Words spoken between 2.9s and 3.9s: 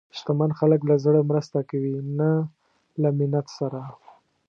له منت سره.